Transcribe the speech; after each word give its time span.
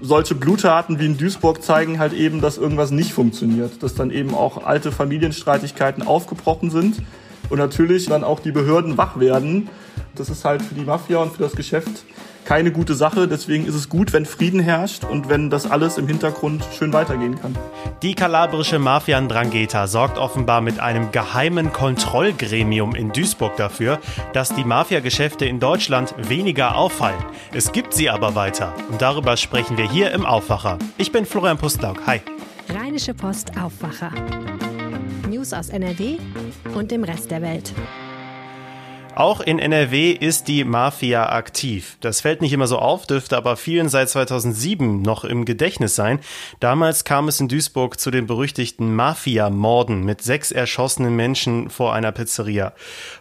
solche 0.00 0.34
Bluttaten 0.34 0.98
wie 0.98 1.06
in 1.06 1.16
Duisburg 1.16 1.62
zeigen 1.62 1.98
halt 1.98 2.12
eben, 2.12 2.40
dass 2.40 2.58
irgendwas 2.58 2.90
nicht 2.90 3.12
funktioniert, 3.12 3.82
dass 3.82 3.94
dann 3.94 4.10
eben 4.10 4.34
auch 4.34 4.64
alte 4.64 4.92
Familienstreitigkeiten 4.92 6.06
aufgebrochen 6.06 6.70
sind 6.70 7.02
und 7.48 7.58
natürlich 7.58 8.06
dann 8.06 8.24
auch 8.24 8.40
die 8.40 8.52
Behörden 8.52 8.96
wach 8.96 9.18
werden. 9.20 9.68
Das 10.20 10.28
ist 10.28 10.44
halt 10.44 10.60
für 10.60 10.74
die 10.74 10.84
Mafia 10.84 11.16
und 11.18 11.32
für 11.32 11.44
das 11.44 11.52
Geschäft 11.52 12.04
keine 12.44 12.72
gute 12.72 12.94
Sache. 12.94 13.26
Deswegen 13.26 13.64
ist 13.64 13.74
es 13.74 13.88
gut, 13.88 14.12
wenn 14.12 14.26
Frieden 14.26 14.60
herrscht 14.60 15.04
und 15.04 15.30
wenn 15.30 15.48
das 15.48 15.70
alles 15.70 15.96
im 15.96 16.06
Hintergrund 16.06 16.62
schön 16.76 16.92
weitergehen 16.92 17.40
kann. 17.40 17.56
Die 18.02 18.14
kalabrische 18.14 18.78
Mafia 18.78 19.18
Drangheta 19.20 19.86
sorgt 19.86 20.18
offenbar 20.18 20.60
mit 20.60 20.78
einem 20.78 21.10
geheimen 21.10 21.72
Kontrollgremium 21.72 22.94
in 22.94 23.12
Duisburg 23.12 23.56
dafür, 23.56 23.98
dass 24.34 24.54
die 24.54 24.64
Mafia-Geschäfte 24.64 25.46
in 25.46 25.58
Deutschland 25.58 26.14
weniger 26.28 26.76
auffallen. 26.76 27.24
Es 27.54 27.72
gibt 27.72 27.94
sie 27.94 28.10
aber 28.10 28.34
weiter. 28.34 28.74
Und 28.90 29.00
darüber 29.00 29.38
sprechen 29.38 29.78
wir 29.78 29.88
hier 29.88 30.10
im 30.10 30.26
Aufwacher. 30.26 30.78
Ich 30.98 31.12
bin 31.12 31.24
Florian 31.24 31.56
Pustlauk. 31.56 32.06
Hi. 32.06 32.20
Rheinische 32.68 33.14
Post 33.14 33.52
Aufwacher. 33.58 34.12
News 35.30 35.54
aus 35.54 35.70
NRW 35.70 36.18
und 36.74 36.90
dem 36.90 37.04
Rest 37.04 37.30
der 37.30 37.40
Welt. 37.40 37.72
Auch 39.16 39.40
in 39.40 39.58
NRW 39.58 40.12
ist 40.12 40.46
die 40.46 40.62
Mafia 40.62 41.30
aktiv. 41.30 41.96
Das 42.00 42.20
fällt 42.20 42.40
nicht 42.40 42.52
immer 42.52 42.68
so 42.68 42.78
auf, 42.78 43.06
dürfte 43.06 43.36
aber 43.36 43.56
vielen 43.56 43.88
seit 43.88 44.08
2007 44.08 45.02
noch 45.02 45.24
im 45.24 45.44
Gedächtnis 45.44 45.96
sein. 45.96 46.20
Damals 46.60 47.04
kam 47.04 47.26
es 47.26 47.40
in 47.40 47.48
Duisburg 47.48 47.98
zu 47.98 48.10
den 48.10 48.26
berüchtigten 48.26 48.94
Mafia-Morden 48.94 50.04
mit 50.04 50.22
sechs 50.22 50.52
erschossenen 50.52 51.16
Menschen 51.16 51.70
vor 51.70 51.92
einer 51.92 52.12
Pizzeria. 52.12 52.72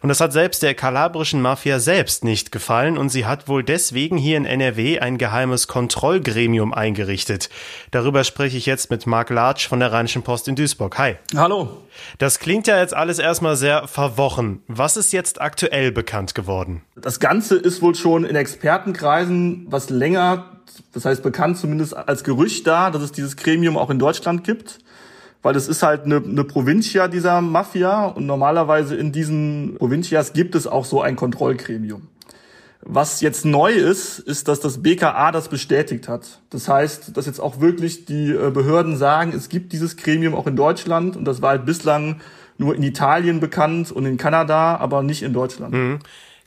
Und 0.01 0.09
das 0.09 0.21
hat 0.21 0.31
selbst 0.31 0.61
der 0.61 0.75
kalabrischen 0.75 1.41
Mafia 1.41 1.79
selbst 1.79 2.23
nicht 2.23 2.51
gefallen 2.51 2.97
und 2.97 3.09
sie 3.09 3.25
hat 3.25 3.47
wohl 3.47 3.63
deswegen 3.63 4.17
hier 4.17 4.37
in 4.37 4.45
NRW 4.45 4.99
ein 4.99 5.17
geheimes 5.17 5.67
Kontrollgremium 5.67 6.73
eingerichtet. 6.73 7.49
Darüber 7.91 8.23
spreche 8.23 8.57
ich 8.57 8.67
jetzt 8.67 8.91
mit 8.91 9.07
Marc 9.07 9.31
Latsch 9.31 9.67
von 9.67 9.79
der 9.79 9.91
Rheinischen 9.91 10.21
Post 10.21 10.47
in 10.47 10.55
Duisburg. 10.55 10.97
Hi. 10.99 11.15
Hallo. 11.35 11.83
Das 12.17 12.39
klingt 12.39 12.67
ja 12.67 12.79
jetzt 12.79 12.93
alles 12.93 13.19
erstmal 13.19 13.55
sehr 13.55 13.87
verwochen. 13.87 14.63
Was 14.67 14.95
ist 14.95 15.11
jetzt 15.11 15.41
aktuell 15.41 15.78
bekannt 15.91 16.35
geworden? 16.35 16.81
Das 16.95 17.19
Ganze 17.19 17.55
ist 17.55 17.81
wohl 17.81 17.95
schon 17.95 18.25
in 18.25 18.35
Expertenkreisen 18.35 19.67
was 19.69 19.89
länger, 19.89 20.59
das 20.93 21.05
heißt 21.05 21.23
bekannt 21.23 21.57
zumindest 21.57 21.95
als 21.95 22.23
Gerücht 22.23 22.67
da, 22.67 22.91
dass 22.91 23.01
es 23.01 23.11
dieses 23.11 23.37
Gremium 23.37 23.77
auch 23.77 23.89
in 23.89 23.99
Deutschland 23.99 24.43
gibt. 24.43 24.79
Weil 25.41 25.55
es 25.55 25.69
ist 25.69 25.83
halt 25.83 26.03
eine, 26.03 26.17
eine 26.17 26.43
Provincia 26.43 27.07
dieser 27.07 27.39
Mafia 27.39 28.07
und 28.07 28.25
normalerweise 28.25 28.95
in 28.95 29.13
diesen 29.13 29.75
Provincias 29.77 30.33
gibt 30.33 30.53
es 30.53 30.67
auch 30.67 30.83
so 30.83 31.01
ein 31.01 31.15
Kontrollgremium. 31.15 32.09
Was 32.81 33.21
jetzt 33.21 33.45
neu 33.45 33.71
ist, 33.71 34.19
ist, 34.19 34.47
dass 34.47 34.59
das 34.61 34.81
BKA 34.81 35.31
das 35.31 35.49
bestätigt 35.49 36.07
hat. 36.07 36.39
Das 36.49 36.67
heißt, 36.67 37.15
dass 37.15 37.25
jetzt 37.25 37.39
auch 37.39 37.59
wirklich 37.59 38.05
die 38.05 38.31
äh, 38.31 38.51
Behörden 38.51 38.97
sagen, 38.97 39.33
es 39.35 39.49
gibt 39.49 39.73
dieses 39.73 39.97
Gremium 39.97 40.33
auch 40.33 40.47
in 40.47 40.55
Deutschland 40.55 41.17
und 41.17 41.25
das 41.25 41.41
war 41.41 41.51
halt 41.51 41.65
bislang 41.65 42.21
nur 42.59 42.75
in 42.75 42.83
Italien 42.83 43.39
bekannt 43.39 43.91
und 43.91 44.05
in 44.05 44.17
Kanada, 44.17 44.77
aber 44.77 45.01
nicht 45.01 45.23
in 45.23 45.33
Deutschland. 45.33 45.73
Mhm. 45.73 45.99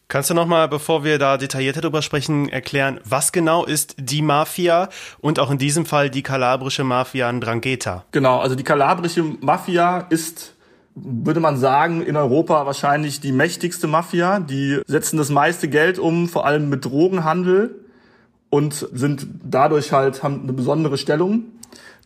Kannst 0.09 0.29
du 0.29 0.35
nochmal, 0.35 0.69
bevor 0.69 1.05
wir 1.05 1.19
da 1.19 1.39
detaillierter 1.39 1.81
drüber 1.81 2.03
sprechen, 2.03 2.49
erklären, 2.49 3.01
was 3.05 3.33
genau 3.33 3.65
ist 3.65 3.95
die 3.99 4.21
Mafia 4.21 4.91
und 5.21 5.39
auch 5.39 5.51
in 5.51 5.57
diesem 5.57 5.87
Fall 5.87 6.11
die 6.11 6.23
kalabrische 6.23 6.85
Mafia 6.85 7.31
in 7.31 7.41
Drangheta? 7.41 8.05
Genau, 8.13 8.39
also 8.39 8.55
die 8.55 8.65
kalabrische 8.65 9.25
Mafia 9.41 10.07
ist 10.11 10.55
würde 10.95 11.41
man 11.41 11.57
sagen, 11.57 12.03
in 12.03 12.17
Europa 12.17 12.67
wahrscheinlich 12.67 13.21
die 13.21 13.33
mächtigste 13.33 13.87
Mafia. 13.87 14.41
Die 14.41 14.81
setzen 14.87 15.17
das 15.17 15.31
meiste 15.31 15.69
Geld 15.69 15.99
um, 15.99 16.29
vor 16.29 16.45
allem 16.45 16.69
mit 16.69 16.85
Drogenhandel 16.85 17.87
und 18.51 18.75
sind 18.93 19.27
dadurch 19.43 19.93
halt, 19.93 20.23
haben 20.23 20.43
eine 20.43 20.53
besondere 20.53 20.99
Stellung. 20.99 21.45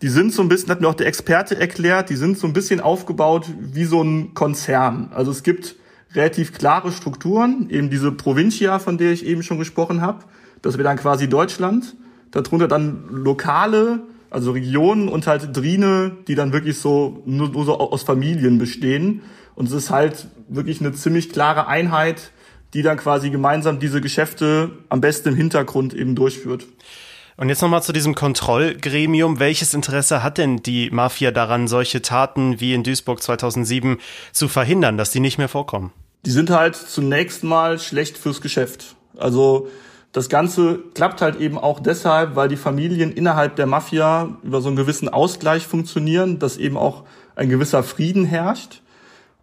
Die 0.02 0.08
sind 0.08 0.32
so 0.32 0.42
ein 0.42 0.48
bisschen, 0.48 0.70
hat 0.70 0.80
mir 0.80 0.88
auch 0.88 0.94
der 0.94 1.06
Experte 1.06 1.58
erklärt, 1.58 2.10
die 2.10 2.16
sind 2.16 2.38
so 2.38 2.46
ein 2.46 2.52
bisschen 2.52 2.80
aufgebaut 2.80 3.46
wie 3.58 3.84
so 3.84 4.02
ein 4.02 4.34
Konzern. 4.34 5.10
Also 5.14 5.30
es 5.30 5.42
gibt 5.42 5.76
relativ 6.14 6.52
klare 6.52 6.92
Strukturen, 6.92 7.68
eben 7.70 7.90
diese 7.90 8.12
Provincia, 8.12 8.78
von 8.78 8.98
der 8.98 9.12
ich 9.12 9.24
eben 9.24 9.42
schon 9.42 9.58
gesprochen 9.58 10.00
habe. 10.00 10.24
Das 10.62 10.74
wäre 10.74 10.84
dann 10.84 10.98
quasi 10.98 11.28
Deutschland. 11.28 11.96
Darunter 12.30 12.68
dann 12.68 13.08
lokale 13.08 14.02
also 14.30 14.52
Regionen 14.52 15.08
und 15.08 15.26
halt 15.26 15.56
Drine, 15.56 16.16
die 16.28 16.34
dann 16.34 16.52
wirklich 16.52 16.78
so 16.78 17.22
nur, 17.26 17.48
nur 17.48 17.64
so 17.64 17.78
aus 17.78 18.02
Familien 18.02 18.58
bestehen. 18.58 19.22
Und 19.54 19.66
es 19.66 19.72
ist 19.72 19.90
halt 19.90 20.26
wirklich 20.48 20.80
eine 20.80 20.92
ziemlich 20.92 21.30
klare 21.30 21.66
Einheit, 21.68 22.32
die 22.74 22.82
dann 22.82 22.98
quasi 22.98 23.30
gemeinsam 23.30 23.78
diese 23.78 24.00
Geschäfte 24.00 24.72
am 24.88 25.00
besten 25.00 25.30
im 25.30 25.36
Hintergrund 25.36 25.94
eben 25.94 26.14
durchführt. 26.14 26.66
Und 27.38 27.50
jetzt 27.50 27.60
nochmal 27.60 27.82
zu 27.82 27.92
diesem 27.92 28.14
Kontrollgremium. 28.14 29.38
Welches 29.38 29.74
Interesse 29.74 30.22
hat 30.22 30.38
denn 30.38 30.62
die 30.62 30.90
Mafia 30.90 31.30
daran, 31.30 31.68
solche 31.68 32.00
Taten 32.00 32.60
wie 32.60 32.72
in 32.72 32.82
Duisburg 32.82 33.22
2007 33.22 33.98
zu 34.32 34.48
verhindern, 34.48 34.96
dass 34.96 35.10
die 35.10 35.20
nicht 35.20 35.36
mehr 35.36 35.48
vorkommen? 35.48 35.92
Die 36.24 36.30
sind 36.30 36.48
halt 36.50 36.76
zunächst 36.76 37.44
mal 37.44 37.78
schlecht 37.78 38.16
fürs 38.16 38.40
Geschäft. 38.40 38.96
Also 39.18 39.68
das 40.12 40.30
Ganze 40.30 40.78
klappt 40.94 41.20
halt 41.20 41.36
eben 41.36 41.58
auch 41.58 41.78
deshalb, 41.78 42.36
weil 42.36 42.48
die 42.48 42.56
Familien 42.56 43.12
innerhalb 43.12 43.56
der 43.56 43.66
Mafia 43.66 44.38
über 44.42 44.62
so 44.62 44.68
einen 44.68 44.76
gewissen 44.76 45.10
Ausgleich 45.10 45.66
funktionieren, 45.66 46.38
dass 46.38 46.56
eben 46.56 46.78
auch 46.78 47.04
ein 47.34 47.50
gewisser 47.50 47.82
Frieden 47.82 48.24
herrscht 48.24 48.80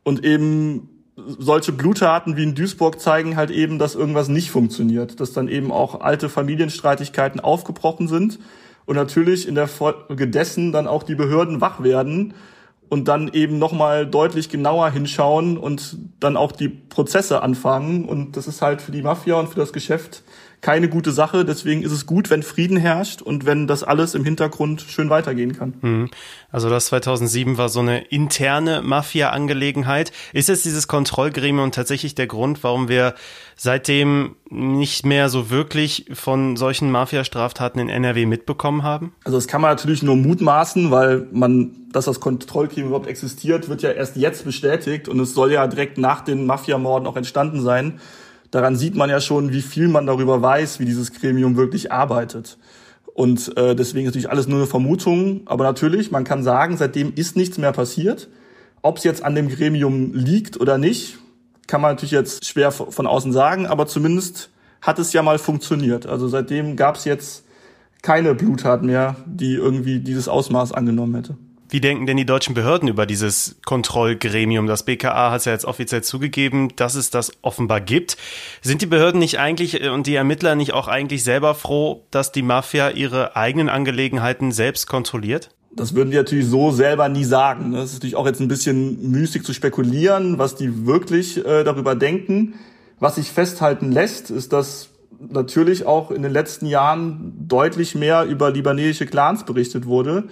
und 0.03 0.25
eben 0.25 0.89
solche 1.16 1.72
Bluttaten 1.72 2.38
wie 2.38 2.44
in 2.44 2.56
Duisburg 2.56 3.00
zeigen 3.00 3.35
halt 3.35 3.51
eben, 3.51 3.78
dass 3.78 3.96
irgendwas 3.96 4.29
nicht 4.29 4.51
funktioniert, 4.51 5.19
dass 5.19 5.34
dann 5.34 5.47
eben 5.47 5.72
auch 5.72 6.01
alte 6.01 6.29
Familienstreitigkeiten 6.29 7.40
aufgebrochen 7.40 8.07
sind 8.07 8.40
und 8.85 8.96
natürlich 8.96 9.47
in 9.47 9.56
der 9.56 9.68
Folge 9.68 10.28
dessen 10.28 10.72
dann 10.72 10.88
auch 10.88 11.03
die 11.03 11.16
Behörden 11.16 11.62
wach 11.62 11.84
werden 11.84 12.34
und 12.90 13.07
dann 13.07 13.31
eben 13.34 13.59
nochmal 13.59 14.06
deutlich 14.06 14.50
genauer 14.50 14.90
hinschauen 14.91 15.57
und 15.57 15.97
dann 16.19 16.38
auch 16.38 16.52
die 16.52 16.69
Prozesse 16.69 17.41
anfangen. 17.41 18.06
Und 18.06 18.38
das 18.38 18.47
ist 18.47 18.62
halt 18.62 18.81
für 18.81 18.91
die 18.91 19.02
Mafia 19.02 19.35
und 19.40 19.50
für 19.50 19.59
das 19.59 19.73
Geschäft 19.73 20.23
keine 20.63 20.90
gute 20.90 21.12
Sache. 21.12 21.46
Deswegen 21.46 21.84
ist 21.84 21.91
es 21.91 22.07
gut, 22.07 22.29
wenn 22.29 22.41
Frieden 22.41 22.78
herrscht 22.78 23.22
und 23.22 23.46
wenn 23.46 23.68
das 23.68 23.84
alles 23.84 24.16
im 24.16 24.24
Hintergrund 24.24 24.81
schön 24.81 25.09
weitergehen 25.09 25.53
kann. 25.56 25.74
Mhm. 25.81 26.09
Also 26.51 26.69
das 26.69 26.85
2007 26.85 27.57
war 27.57 27.69
so 27.69 27.81
eine 27.81 28.00
interne 28.06 28.81
Mafia-Angelegenheit. 28.81 30.12
Ist 30.31 30.50
jetzt 30.50 30.66
dieses 30.66 30.88
Kontrollgremium 30.88 31.72
tatsächlich 31.72 32.16
der 32.16 32.28
Grund, 32.28 32.63
warum 32.63 32.88
wir 32.88 33.13
seitdem 33.57 34.35
nicht 34.50 35.06
mehr 35.06 35.29
so 35.29 35.50
wirklich 35.50 36.06
von 36.13 36.56
solchen 36.56 36.90
Mafia-Straftaten 36.91 37.79
in 37.79 37.90
NRW 37.90 38.25
mitbekommen 38.25 38.84
haben? 38.84 39.13
Also 39.25 39.38
das 39.38 39.47
kann 39.47 39.62
man 39.62 39.72
natürlich 39.72 40.02
nur 40.02 40.16
mutmaßen, 40.16 40.91
weil 40.91 41.28
man, 41.34 41.72
dass 41.91 42.06
das 42.06 42.22
Kontrollgremium 42.22 42.88
überhaupt 42.88 43.07
existiert, 43.07 43.68
wird 43.68 43.81
ja 43.81 43.91
erst 43.91 44.16
jetzt 44.16 44.46
bestätigt 44.46 45.09
und 45.09 45.19
es 45.19 45.34
soll 45.34 45.52
ja 45.52 45.68
direkt 45.68 45.97
nach 45.97 46.22
den 46.22 46.46
Mafiamorden 46.46 47.06
auch 47.06 47.18
entstanden 47.18 47.62
sein. 47.62 48.00
Daran 48.53 48.75
sieht 48.75 48.94
man 48.94 49.09
ja 49.09 49.19
schon, 49.19 49.52
wie 49.52 49.64
viel 49.64 49.88
man 49.88 50.06
darüber 50.06 50.40
weiß, 50.40 50.80
wie 50.80 50.86
dieses 50.86 51.12
Gremium 51.12 51.58
wirklich 51.58 51.91
arbeitet. 51.91 52.59
Und 53.16 53.58
äh, 53.58 53.75
deswegen 53.75 54.06
ist 54.06 54.12
natürlich 54.12 54.30
alles 54.30 54.46
nur 54.46 54.59
eine 54.59 54.68
Vermutung. 54.68 55.41
Aber 55.46 55.64
natürlich, 55.64 56.12
man 56.12 56.24
kann 56.24 56.44
sagen, 56.44 56.78
seitdem 56.78 57.14
ist 57.16 57.36
nichts 57.36 57.58
mehr 57.58 57.72
passiert. 57.72 58.30
Ob 58.84 59.00
es 59.00 59.06
jetzt 59.06 59.25
an 59.25 59.34
dem 59.34 59.50
Gremium 59.50 60.14
liegt 60.14 60.62
oder 60.62 60.78
nicht, 60.78 61.18
kann 61.66 61.81
man 61.81 61.94
natürlich 61.94 62.12
jetzt 62.12 62.46
schwer 62.46 62.72
von 62.72 63.08
außen 63.08 63.34
sagen. 63.34 63.66
Aber 63.66 63.88
zumindest 63.88 64.52
hat 64.84 65.00
es 65.00 65.14
ja 65.14 65.24
mal 65.24 65.40
funktioniert. 65.40 66.06
Also 66.06 66.28
seitdem 66.28 66.75
gab 66.75 66.97
es 66.97 67.06
jetzt 67.06 67.46
keine 68.03 68.35
Bluttat 68.35 68.84
mehr, 68.84 69.16
die 69.25 69.56
irgendwie 69.56 70.00
dieses 70.00 70.28
Ausmaß 70.28 70.74
angenommen 70.74 71.16
hätte. 71.16 71.38
Wie 71.73 71.81
denken 71.81 72.06
denn 72.06 72.17
die 72.17 72.25
deutschen 72.28 72.53
Behörden 72.53 72.88
über 72.88 73.07
dieses 73.07 73.56
Kontrollgremium? 73.66 74.67
Das 74.67 74.84
BKA 74.84 75.31
hat 75.31 75.39
es 75.39 75.45
ja 75.45 75.53
jetzt 75.53 75.66
offiziell 75.66 76.03
zugegeben, 76.03 76.69
dass 76.75 76.94
es 76.94 77.09
das 77.09 77.31
offenbar 77.41 77.81
gibt. 77.81 78.16
Sind 78.61 78.84
die 78.84 78.85
Behörden 78.85 79.19
nicht 79.19 79.39
eigentlich 79.39 79.81
äh, 79.81 79.89
und 79.89 80.06
die 80.06 80.13
Ermittler 80.13 80.53
nicht 80.53 80.73
auch 80.73 80.88
eigentlich 80.88 81.23
selber 81.23 81.56
froh, 81.56 82.06
dass 82.11 82.31
die 82.31 82.44
Mafia 82.44 82.91
ihre 82.91 83.35
eigenen 83.35 83.69
Angelegenheiten 83.69 84.52
selbst 84.52 84.85
kontrolliert? 84.85 85.49
Das 85.75 85.96
würden 85.96 86.11
die 86.11 86.17
natürlich 86.17 86.46
so 86.46 86.70
selber 86.70 87.09
nie 87.09 87.23
sagen. 87.23 87.72
Das 87.72 87.85
ist 87.85 87.93
natürlich 87.93 88.17
auch 88.17 88.28
jetzt 88.28 88.40
ein 88.40 88.47
bisschen 88.47 89.09
müßig 89.09 89.43
zu 89.43 89.52
spekulieren, 89.52 90.37
was 90.37 90.53
die 90.53 90.85
wirklich 90.85 91.43
äh, 91.43 91.64
darüber 91.64 91.96
denken. 91.96 92.53
Was 92.99 93.16
sich 93.16 93.31
festhalten 93.31 93.91
lässt, 93.91 94.29
ist, 94.29 94.53
dass 94.53 94.90
natürlich 95.28 95.87
auch 95.87 96.11
in 96.11 96.22
den 96.22 96.34
letzten 96.34 96.67
Jahren 96.67 97.34
deutlich 97.47 97.96
mehr 97.96 98.25
über 98.25 98.52
libanesische 98.52 99.08
Clans 99.08 99.43
berichtet 99.43 99.87
wurde 99.87 100.25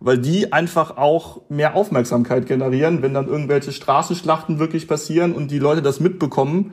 weil 0.00 0.18
die 0.18 0.52
einfach 0.52 0.96
auch 0.96 1.42
mehr 1.48 1.74
Aufmerksamkeit 1.74 2.46
generieren, 2.46 3.02
wenn 3.02 3.14
dann 3.14 3.28
irgendwelche 3.28 3.72
Straßenschlachten 3.72 4.58
wirklich 4.58 4.88
passieren 4.88 5.32
und 5.32 5.50
die 5.50 5.58
Leute 5.58 5.82
das 5.82 6.00
mitbekommen, 6.00 6.72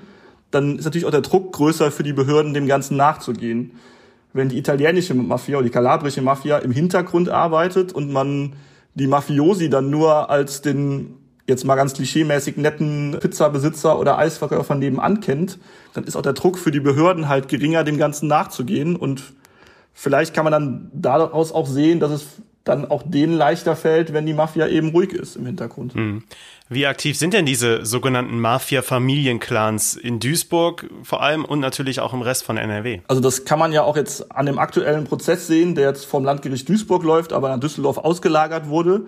dann 0.51 0.77
ist 0.77 0.85
natürlich 0.85 1.05
auch 1.05 1.11
der 1.11 1.21
Druck 1.21 1.53
größer 1.53 1.91
für 1.91 2.03
die 2.03 2.13
Behörden, 2.13 2.53
dem 2.53 2.67
Ganzen 2.67 2.97
nachzugehen. 2.97 3.71
Wenn 4.33 4.49
die 4.49 4.57
italienische 4.57 5.13
Mafia 5.13 5.57
oder 5.57 5.65
die 5.65 5.71
kalabrische 5.71 6.21
Mafia 6.21 6.57
im 6.57 6.71
Hintergrund 6.71 7.29
arbeitet 7.29 7.93
und 7.93 8.11
man 8.11 8.53
die 8.95 9.07
Mafiosi 9.07 9.69
dann 9.69 9.89
nur 9.89 10.29
als 10.29 10.61
den 10.61 11.15
jetzt 11.47 11.65
mal 11.65 11.75
ganz 11.75 11.93
klischeemäßig 11.93 12.57
netten 12.57 13.17
Pizzabesitzer 13.19 13.97
oder 13.99 14.17
Eisverkäufer 14.17 14.75
nebenan 14.75 15.19
kennt, 15.19 15.59
dann 15.93 16.03
ist 16.03 16.15
auch 16.15 16.21
der 16.21 16.33
Druck 16.33 16.57
für 16.57 16.71
die 16.71 16.79
Behörden 16.79 17.27
halt 17.27 17.47
geringer, 17.47 17.83
dem 17.83 17.97
Ganzen 17.97 18.27
nachzugehen 18.27 18.95
und 18.95 19.33
vielleicht 19.93 20.33
kann 20.33 20.43
man 20.43 20.51
dann 20.51 20.91
daraus 20.93 21.51
auch 21.51 21.67
sehen, 21.67 21.99
dass 21.99 22.11
es 22.11 22.25
dann 22.63 22.89
auch 22.89 23.03
denen 23.03 23.33
leichter 23.33 23.75
fällt, 23.75 24.13
wenn 24.13 24.25
die 24.25 24.33
Mafia 24.33 24.67
eben 24.67 24.89
ruhig 24.89 25.13
ist 25.13 25.35
im 25.35 25.45
Hintergrund. 25.45 25.95
Mhm. 25.95 26.23
Wie 26.69 26.85
aktiv 26.85 27.17
sind 27.17 27.33
denn 27.33 27.45
diese 27.45 27.85
sogenannten 27.85 28.39
Mafia-Familienclans 28.39 29.95
in 29.95 30.19
Duisburg 30.19 30.89
vor 31.03 31.21
allem 31.21 31.43
und 31.43 31.59
natürlich 31.59 31.99
auch 31.99 32.13
im 32.13 32.21
Rest 32.21 32.43
von 32.43 32.57
NRW? 32.57 33.01
Also 33.07 33.21
das 33.21 33.43
kann 33.45 33.59
man 33.59 33.73
ja 33.73 33.83
auch 33.83 33.97
jetzt 33.97 34.31
an 34.31 34.45
dem 34.45 34.59
aktuellen 34.59 35.03
Prozess 35.03 35.47
sehen, 35.47 35.75
der 35.75 35.89
jetzt 35.89 36.05
vom 36.05 36.23
Landgericht 36.23 36.69
Duisburg 36.69 37.03
läuft, 37.03 37.33
aber 37.33 37.49
nach 37.49 37.59
Düsseldorf 37.59 37.97
ausgelagert 37.97 38.69
wurde. 38.69 39.07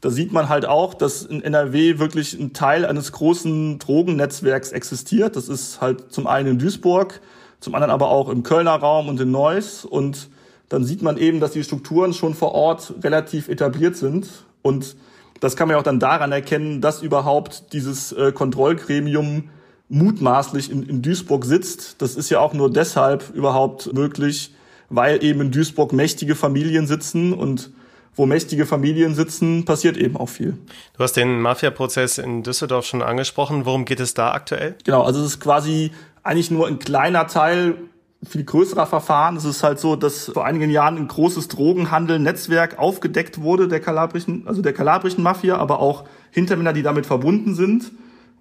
Da 0.00 0.10
sieht 0.10 0.32
man 0.32 0.48
halt 0.48 0.64
auch, 0.64 0.94
dass 0.94 1.22
in 1.22 1.42
NRW 1.42 1.98
wirklich 1.98 2.34
ein 2.34 2.52
Teil 2.52 2.86
eines 2.86 3.12
großen 3.12 3.78
Drogennetzwerks 3.78 4.72
existiert. 4.72 5.36
Das 5.36 5.48
ist 5.48 5.80
halt 5.80 6.12
zum 6.12 6.26
einen 6.26 6.52
in 6.52 6.58
Duisburg, 6.58 7.20
zum 7.60 7.74
anderen 7.74 7.92
aber 7.92 8.08
auch 8.08 8.28
im 8.28 8.42
Kölner 8.42 8.74
Raum 8.74 9.08
und 9.08 9.20
in 9.20 9.30
Neuss. 9.30 9.84
Und 9.84 10.28
dann 10.72 10.84
sieht 10.84 11.02
man 11.02 11.18
eben, 11.18 11.38
dass 11.38 11.52
die 11.52 11.62
Strukturen 11.62 12.14
schon 12.14 12.32
vor 12.34 12.54
Ort 12.54 12.94
relativ 13.02 13.48
etabliert 13.48 13.94
sind. 13.94 14.28
Und 14.62 14.96
das 15.40 15.54
kann 15.54 15.68
man 15.68 15.74
ja 15.74 15.80
auch 15.80 15.84
dann 15.84 16.00
daran 16.00 16.32
erkennen, 16.32 16.80
dass 16.80 17.02
überhaupt 17.02 17.74
dieses 17.74 18.12
äh, 18.12 18.32
Kontrollgremium 18.32 19.50
mutmaßlich 19.90 20.70
in, 20.70 20.82
in 20.84 21.02
Duisburg 21.02 21.44
sitzt. 21.44 22.00
Das 22.00 22.16
ist 22.16 22.30
ja 22.30 22.40
auch 22.40 22.54
nur 22.54 22.72
deshalb 22.72 23.34
überhaupt 23.34 23.92
möglich, 23.92 24.54
weil 24.88 25.22
eben 25.22 25.42
in 25.42 25.50
Duisburg 25.50 25.92
mächtige 25.92 26.34
Familien 26.34 26.86
sitzen 26.86 27.34
und 27.34 27.70
wo 28.14 28.24
mächtige 28.24 28.64
Familien 28.64 29.14
sitzen, 29.14 29.66
passiert 29.66 29.98
eben 29.98 30.16
auch 30.16 30.28
viel. 30.28 30.56
Du 30.96 31.02
hast 31.02 31.16
den 31.16 31.40
Mafia-Prozess 31.42 32.16
in 32.16 32.42
Düsseldorf 32.42 32.86
schon 32.86 33.02
angesprochen. 33.02 33.66
Worum 33.66 33.84
geht 33.84 34.00
es 34.00 34.14
da 34.14 34.32
aktuell? 34.32 34.76
Genau, 34.84 35.02
also 35.02 35.20
es 35.20 35.32
ist 35.32 35.40
quasi 35.40 35.92
eigentlich 36.22 36.50
nur 36.50 36.66
ein 36.66 36.78
kleiner 36.78 37.26
Teil 37.26 37.76
viel 38.24 38.44
größerer 38.44 38.86
Verfahren. 38.86 39.36
Es 39.36 39.44
ist 39.44 39.62
halt 39.62 39.80
so, 39.80 39.96
dass 39.96 40.26
vor 40.26 40.44
einigen 40.44 40.70
Jahren 40.70 40.96
ein 40.96 41.08
großes 41.08 41.48
Drogenhandel-Netzwerk 41.48 42.78
aufgedeckt 42.78 43.40
wurde 43.40 43.68
der 43.68 43.80
kalabrischen, 43.80 44.46
also 44.46 44.62
der 44.62 44.72
kalabrischen 44.72 45.24
Mafia, 45.24 45.56
aber 45.56 45.80
auch 45.80 46.04
Hintermänner, 46.30 46.72
die 46.72 46.82
damit 46.82 47.06
verbunden 47.06 47.54
sind. 47.54 47.92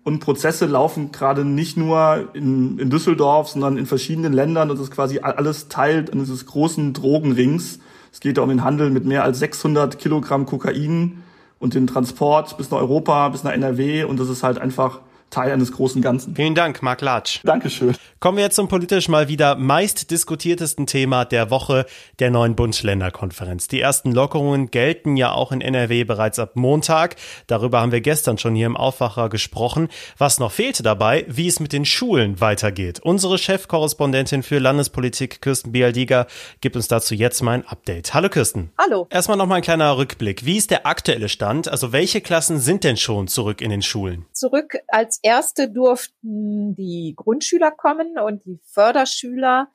Und 0.03 0.19
Prozesse 0.19 0.65
laufen 0.65 1.11
gerade 1.11 1.45
nicht 1.45 1.77
nur 1.77 2.29
in, 2.33 2.79
in 2.79 2.89
Düsseldorf, 2.89 3.49
sondern 3.49 3.77
in 3.77 3.85
verschiedenen 3.85 4.33
Ländern. 4.33 4.69
Das 4.69 4.79
ist 4.79 4.91
quasi 4.91 5.19
alles 5.19 5.67
Teil 5.67 6.05
dieses 6.05 6.45
großen 6.47 6.93
Drogenrings. 6.93 7.79
Es 8.11 8.19
geht 8.19 8.39
um 8.39 8.49
den 8.49 8.63
Handel 8.63 8.89
mit 8.89 9.05
mehr 9.05 9.23
als 9.23 9.39
600 9.39 9.99
Kilogramm 9.99 10.45
Kokain 10.45 11.23
und 11.59 11.75
den 11.75 11.85
Transport 11.85 12.57
bis 12.57 12.71
nach 12.71 12.79
Europa, 12.79 13.29
bis 13.29 13.43
nach 13.43 13.51
NRW. 13.51 14.03
Und 14.03 14.19
das 14.19 14.29
ist 14.29 14.41
halt 14.41 14.57
einfach 14.57 15.01
Teil 15.31 15.51
eines 15.51 15.71
großen 15.71 16.01
Ganzen. 16.01 16.35
Vielen 16.35 16.55
Dank, 16.55 16.83
Marc 16.83 17.01
Latsch. 17.01 17.39
Dankeschön. 17.43 17.95
Kommen 18.19 18.37
wir 18.37 18.43
jetzt 18.43 18.55
zum 18.55 18.67
politisch 18.67 19.07
mal 19.07 19.27
wieder 19.29 19.55
meist 19.55 20.11
diskutiertesten 20.11 20.85
Thema 20.85 21.25
der 21.25 21.49
Woche, 21.49 21.87
der 22.19 22.29
neuen 22.29 22.55
Bund-Länder-Konferenz. 22.55 23.67
Die 23.67 23.81
ersten 23.81 24.11
Lockerungen 24.11 24.69
gelten 24.69 25.17
ja 25.17 25.31
auch 25.31 25.51
in 25.51 25.61
NRW 25.61 26.03
bereits 26.03 26.37
ab 26.37 26.51
Montag. 26.55 27.15
Darüber 27.47 27.81
haben 27.81 27.91
wir 27.91 28.01
gestern 28.01 28.37
schon 28.37 28.53
hier 28.53 28.67
im 28.67 28.77
Aufwacher 28.77 29.29
gesprochen. 29.29 29.87
Was 30.19 30.37
noch 30.39 30.51
fehlte 30.51 30.83
dabei, 30.83 31.25
wie 31.29 31.47
es 31.47 31.59
mit 31.59 31.73
den 31.73 31.85
Schulen 31.85 32.39
weitergeht. 32.41 32.99
Unsere 32.99 33.37
Chefkorrespondentin 33.37 34.43
für 34.43 34.59
Landespolitik, 34.59 35.41
Kirsten 35.41 35.71
Bialdiger, 35.71 36.27
gibt 36.59 36.75
uns 36.75 36.87
dazu 36.87 37.15
jetzt 37.15 37.41
mal 37.41 37.53
ein 37.53 37.67
Update. 37.67 38.13
Hallo 38.13 38.29
Kirsten. 38.29 38.71
Hallo. 38.77 39.07
Erstmal 39.09 39.37
noch 39.37 39.47
mal 39.47 39.55
ein 39.55 39.61
kleiner 39.63 39.97
Rückblick. 39.97 40.45
Wie 40.45 40.57
ist 40.57 40.69
der 40.69 40.85
aktuelle 40.85 41.29
Stand? 41.29 41.69
Also 41.69 41.91
welche 41.91 42.21
Klassen 42.21 42.59
sind 42.59 42.83
denn 42.83 42.97
schon 42.97 43.27
zurück 43.27 43.61
in 43.61 43.69
den 43.69 43.81
Schulen? 43.81 44.25
Zurück 44.33 44.77
als 44.89 45.19
erste 45.21 45.69
durften 45.69 46.75
die 46.75 47.13
Grundschüler 47.15 47.71
kommen 47.71 48.17
und 48.19 48.45
die 48.45 48.59
Förderschüler 48.65 49.69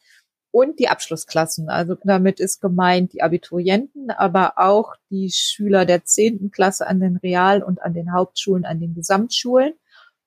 und 0.51 0.79
die 0.79 0.89
Abschlussklassen. 0.89 1.69
Also 1.69 1.97
damit 2.05 2.41
ist 2.41 2.61
gemeint 2.61 3.13
die 3.13 3.23
Abiturienten, 3.23 4.11
aber 4.11 4.55
auch 4.57 4.95
die 5.11 5.31
Schüler 5.31 5.85
der 5.85 6.05
zehnten 6.05 6.51
Klasse 6.51 6.87
an 6.87 7.01
den 7.01 7.17
Real- 7.17 7.63
und 7.63 7.83
an 7.83 7.93
den 7.95 8.13
Hauptschulen, 8.13 8.65
an 8.65 8.81
den 8.81 8.95
Gesamtschulen 8.95 9.75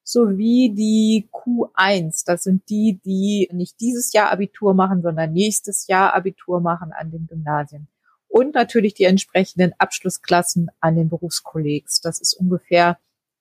sowie 0.04 0.74
die 0.76 1.30
Q1. 1.32 2.26
Das 2.26 2.44
sind 2.44 2.68
die, 2.70 3.00
die 3.04 3.50
nicht 3.52 3.80
dieses 3.80 4.12
Jahr 4.14 4.32
Abitur 4.32 4.74
machen, 4.74 5.02
sondern 5.02 5.34
nächstes 5.34 5.88
Jahr 5.88 6.14
Abitur 6.14 6.62
machen 6.62 6.92
an 6.92 7.12
den 7.12 7.28
Gymnasien. 7.28 7.88
Und 8.28 8.54
natürlich 8.54 8.94
die 8.94 9.06
entsprechenden 9.06 9.74
Abschlussklassen 9.78 10.70
an 10.80 10.96
den 10.96 11.10
Berufskollegs. 11.10 12.02
Das 12.02 12.20
ist 12.20 12.34
ungefähr 12.34 13.00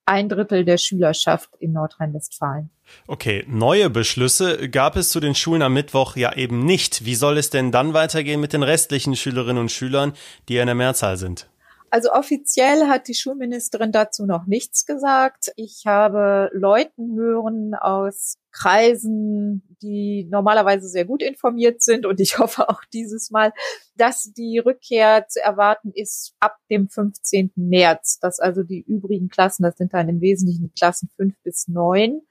ein 0.09 0.27
Drittel 0.27 0.65
der 0.65 0.79
Schülerschaft 0.79 1.51
in 1.59 1.71
Nordrhein-Westfalen. 1.73 2.71
Okay, 3.05 3.45
neue 3.47 3.91
Beschlüsse 3.91 4.67
gab 4.69 4.95
es 4.95 5.11
zu 5.11 5.19
den 5.19 5.35
Schulen 5.35 5.61
am 5.61 5.73
Mittwoch 5.73 6.15
ja 6.15 6.35
eben 6.35 6.65
nicht. 6.65 7.05
Wie 7.05 7.13
soll 7.13 7.37
es 7.37 7.51
denn 7.51 7.71
dann 7.71 7.93
weitergehen 7.93 8.41
mit 8.41 8.53
den 8.53 8.63
restlichen 8.63 9.15
Schülerinnen 9.15 9.61
und 9.61 9.71
Schülern, 9.71 10.13
die 10.47 10.55
ja 10.55 10.61
in 10.61 10.67
der 10.67 10.75
Mehrzahl 10.75 11.17
sind? 11.17 11.47
Also 11.91 12.11
offiziell 12.11 12.87
hat 12.87 13.07
die 13.07 13.15
Schulministerin 13.15 13.91
dazu 13.91 14.25
noch 14.25 14.45
nichts 14.45 14.85
gesagt. 14.85 15.51
Ich 15.55 15.83
habe 15.85 16.49
Leuten 16.53 17.15
hören 17.15 17.73
aus 17.73 18.37
Kreisen, 18.51 19.77
die 19.81 20.27
normalerweise 20.29 20.87
sehr 20.87 21.05
gut 21.05 21.23
informiert 21.23 21.81
sind 21.81 22.05
und 22.05 22.19
ich 22.19 22.37
hoffe 22.39 22.69
auch 22.69 22.81
dieses 22.93 23.31
Mal, 23.31 23.53
dass 23.95 24.31
die 24.33 24.59
Rückkehr 24.59 25.27
zu 25.27 25.41
erwarten 25.41 25.91
ist 25.93 26.35
ab 26.39 26.57
dem 26.69 26.89
15. 26.89 27.53
März, 27.55 28.19
dass 28.19 28.39
also 28.39 28.63
die 28.63 28.81
übrigen 28.81 29.29
Klassen, 29.29 29.63
das 29.63 29.77
sind 29.77 29.93
dann 29.93 30.09
im 30.09 30.21
Wesentlichen 30.21 30.71
Klassen 30.77 31.09
fünf 31.15 31.35
bis 31.43 31.67
neun, 31.67 32.21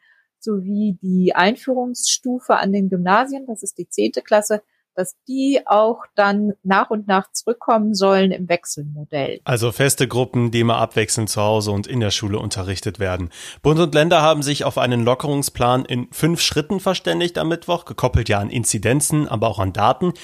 sowie 0.40 0.98
die 1.02 1.34
Einführungsstufe 1.34 2.56
an 2.56 2.72
den 2.72 2.88
Gymnasien, 2.88 3.46
das 3.46 3.62
ist 3.62 3.76
die 3.78 3.88
zehnte 3.88 4.22
Klasse, 4.22 4.62
dass 4.98 5.14
die 5.28 5.60
auch 5.64 6.00
dann 6.16 6.54
nach 6.64 6.90
und 6.90 7.06
nach 7.06 7.30
zurückkommen 7.30 7.94
sollen 7.94 8.32
im 8.32 8.48
Wechselmodell. 8.48 9.40
Also 9.44 9.70
feste 9.70 10.08
Gruppen, 10.08 10.50
die 10.50 10.58
immer 10.58 10.78
abwechselnd 10.78 11.30
zu 11.30 11.40
Hause 11.40 11.70
und 11.70 11.86
in 11.86 12.00
der 12.00 12.10
Schule 12.10 12.40
unterrichtet 12.40 12.98
werden. 12.98 13.30
Bund 13.62 13.78
und 13.78 13.94
Länder 13.94 14.22
haben 14.22 14.42
sich 14.42 14.64
auf 14.64 14.76
einen 14.76 15.04
Lockerungsplan 15.04 15.84
in 15.84 16.08
fünf 16.10 16.40
Schritten 16.40 16.80
verständigt 16.80 17.38
am 17.38 17.48
Mittwoch, 17.48 17.84
gekoppelt 17.84 18.28
ja 18.28 18.40
an 18.40 18.50
Inzidenzen, 18.50 19.28
aber 19.28 19.46
auch 19.46 19.60
an 19.60 19.72
Daten. 19.72 20.14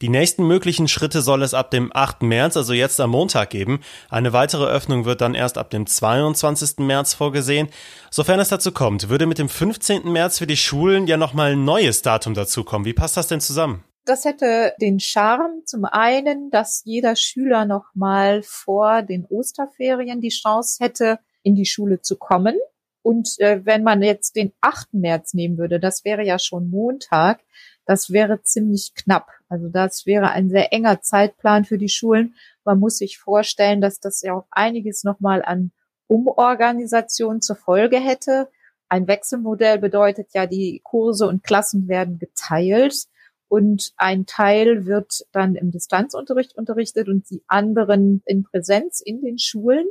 Die 0.00 0.08
nächsten 0.08 0.46
möglichen 0.46 0.88
Schritte 0.88 1.20
soll 1.20 1.42
es 1.42 1.52
ab 1.52 1.70
dem 1.70 1.90
8. 1.94 2.22
März, 2.22 2.56
also 2.56 2.72
jetzt 2.72 3.00
am 3.00 3.10
Montag 3.10 3.50
geben. 3.50 3.80
Eine 4.08 4.32
weitere 4.32 4.64
Öffnung 4.64 5.04
wird 5.04 5.20
dann 5.20 5.34
erst 5.34 5.58
ab 5.58 5.68
dem 5.68 5.86
22. 5.86 6.78
März 6.78 7.12
vorgesehen. 7.12 7.68
Sofern 8.10 8.40
es 8.40 8.48
dazu 8.48 8.72
kommt, 8.72 9.10
würde 9.10 9.26
mit 9.26 9.36
dem 9.36 9.50
15. 9.50 10.10
März 10.10 10.38
für 10.38 10.46
die 10.46 10.56
Schulen 10.56 11.06
ja 11.06 11.18
nochmal 11.18 11.52
ein 11.52 11.66
neues 11.66 12.00
Datum 12.00 12.32
dazukommen. 12.32 12.86
Wie 12.86 12.94
passt 12.94 13.18
das 13.18 13.26
denn 13.26 13.42
zusammen? 13.42 13.84
Das 14.04 14.24
hätte 14.24 14.74
den 14.80 14.98
Charme 14.98 15.64
zum 15.64 15.84
einen, 15.84 16.50
dass 16.50 16.82
jeder 16.84 17.14
Schüler 17.14 17.66
noch 17.66 17.94
mal 17.94 18.42
vor 18.42 19.02
den 19.02 19.24
Osterferien 19.26 20.20
die 20.20 20.30
Chance 20.30 20.82
hätte, 20.82 21.20
in 21.44 21.54
die 21.54 21.66
Schule 21.66 22.00
zu 22.00 22.16
kommen. 22.16 22.56
Und 23.02 23.38
äh, 23.38 23.64
wenn 23.64 23.84
man 23.84 24.02
jetzt 24.02 24.34
den 24.34 24.52
8. 24.60 24.94
März 24.94 25.34
nehmen 25.34 25.56
würde, 25.56 25.78
das 25.78 26.04
wäre 26.04 26.24
ja 26.24 26.40
schon 26.40 26.68
Montag, 26.68 27.40
das 27.84 28.10
wäre 28.10 28.42
ziemlich 28.42 28.92
knapp. 28.94 29.28
Also 29.48 29.68
das 29.68 30.04
wäre 30.04 30.30
ein 30.30 30.50
sehr 30.50 30.72
enger 30.72 31.00
Zeitplan 31.00 31.64
für 31.64 31.78
die 31.78 31.88
Schulen. 31.88 32.34
Man 32.64 32.80
muss 32.80 32.98
sich 32.98 33.18
vorstellen, 33.18 33.80
dass 33.80 34.00
das 34.00 34.22
ja 34.22 34.34
auch 34.34 34.46
einiges 34.50 35.04
nochmal 35.04 35.42
an 35.44 35.70
Umorganisation 36.08 37.40
zur 37.40 37.56
Folge 37.56 37.98
hätte. 37.98 38.48
Ein 38.88 39.06
Wechselmodell 39.06 39.78
bedeutet 39.78 40.28
ja, 40.34 40.46
die 40.46 40.80
Kurse 40.84 41.26
und 41.26 41.44
Klassen 41.44 41.88
werden 41.88 42.18
geteilt 42.18 43.06
und 43.52 43.92
ein 43.98 44.24
Teil 44.24 44.86
wird 44.86 45.26
dann 45.30 45.56
im 45.56 45.72
Distanzunterricht 45.72 46.56
unterrichtet 46.56 47.08
und 47.08 47.28
die 47.28 47.42
anderen 47.48 48.22
in 48.24 48.44
Präsenz 48.44 49.02
in 49.02 49.20
den 49.20 49.38
Schulen. 49.38 49.86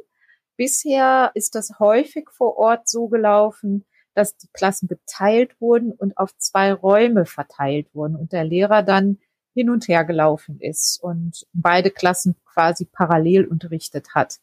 Bisher 0.58 1.30
ist 1.36 1.53
das 1.53 1.77
häufig 1.77 2.32
vor 2.32 2.58
Ort 2.58 2.89
so 2.89 3.08
gelaufen, 3.08 3.86
dass 4.15 4.36
die 4.36 4.48
Klassen 4.51 4.88
geteilt 4.88 5.62
wurden 5.62 5.91
und 5.91 6.18
auf 6.18 6.36
zwei 6.38 6.74
Räume 6.74 7.27
verteilt 7.27 7.94
wurden 7.94 8.15
und 8.15 8.32
der 8.32 8.46
Lehrer 8.46 8.82
dann 8.82 9.20
hin 9.53 9.70
und 9.70 9.88
her 9.88 10.06
gelaufen 10.06 10.60
ist 10.60 10.98
und 11.00 11.46
beide 11.53 11.91
Klassen 11.91 12.36
quasi 12.44 12.86
parallel 12.86 13.46
unterrichtet 13.46 14.15
hat. 14.15 14.39